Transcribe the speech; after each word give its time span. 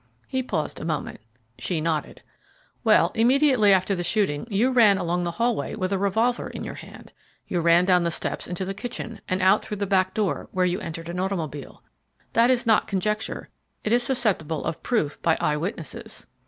He 0.27 0.41
paused 0.41 0.79
a 0.79 0.83
moment; 0.83 1.19
she 1.59 1.79
nodded. 1.79 2.23
"Well, 2.83 3.11
immediately 3.13 3.71
after 3.71 3.93
the 3.93 4.03
shooting 4.03 4.47
you 4.49 4.71
ran 4.71 4.97
along 4.97 5.23
the 5.25 5.31
hallway 5.37 5.75
with 5.75 5.91
a 5.91 5.97
revolver 5.99 6.47
in 6.49 6.63
your 6.63 6.73
hand; 6.73 7.13
you 7.47 7.61
ran 7.61 7.85
down 7.85 8.03
the 8.03 8.09
steps 8.09 8.47
into 8.47 8.65
the 8.65 8.73
kitchen, 8.73 9.21
and 9.29 9.43
out 9.43 9.63
through 9.63 9.77
the 9.77 9.85
back 9.85 10.15
door, 10.15 10.49
where 10.53 10.65
you 10.65 10.79
entered 10.79 11.07
an 11.09 11.19
automobile. 11.19 11.83
That 12.33 12.49
is 12.49 12.65
not 12.65 12.87
conjecture; 12.87 13.49
it 13.83 13.93
is 13.93 14.01
susceptible 14.01 14.63
of 14.65 14.81
proof 14.81 15.21
by 15.21 15.37
eye 15.39 15.57
witnesses." 15.57 16.25